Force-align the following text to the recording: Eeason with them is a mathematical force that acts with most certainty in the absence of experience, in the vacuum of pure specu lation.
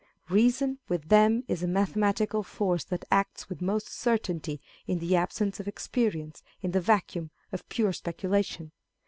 Eeason 0.29 0.79
with 0.89 1.09
them 1.09 1.43
is 1.47 1.61
a 1.61 1.67
mathematical 1.67 2.41
force 2.41 2.83
that 2.83 3.05
acts 3.11 3.49
with 3.49 3.61
most 3.61 3.87
certainty 3.87 4.59
in 4.87 4.97
the 4.97 5.15
absence 5.15 5.59
of 5.59 5.67
experience, 5.67 6.41
in 6.63 6.71
the 6.71 6.81
vacuum 6.81 7.29
of 7.51 7.69
pure 7.69 7.91
specu 7.91 8.27
lation. 8.27 8.71